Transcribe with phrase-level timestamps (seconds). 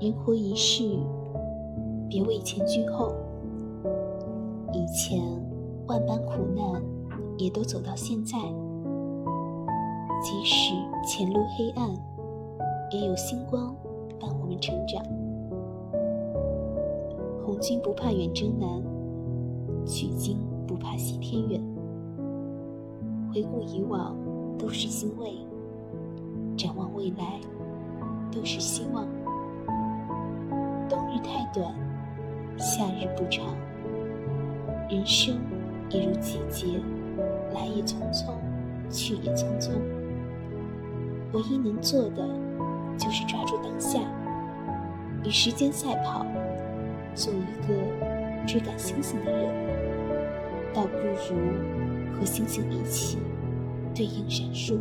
[0.00, 0.98] 人活一世，
[2.08, 3.14] 别为前居后。
[4.72, 5.22] 以前
[5.86, 6.82] 万般苦难，
[7.38, 8.36] 也都走到现在。
[10.20, 10.74] 即使
[11.06, 11.90] 前路黑暗，
[12.90, 13.74] 也有星光
[14.18, 15.02] 伴我们成长。
[17.44, 18.82] 红军不怕远征难，
[19.86, 21.62] 取经不怕西天远。
[23.32, 24.16] 回顾以往，
[24.58, 25.46] 都是欣慰；
[26.56, 27.40] 展望未来，
[28.32, 29.06] 都是希望。
[31.54, 31.72] 短，
[32.58, 33.54] 夏日不长。
[34.90, 35.36] 人生
[35.88, 36.66] 一如季节，
[37.54, 38.34] 来也匆匆，
[38.90, 39.70] 去也匆匆。
[41.32, 42.28] 唯一能做的，
[42.98, 44.00] 就是抓住当下，
[45.24, 46.26] 与时间赛跑，
[47.14, 47.74] 做一个
[48.48, 49.48] 追赶星星的人。
[50.74, 53.18] 倒不如和星星一起，
[53.94, 54.76] 对应闪烁。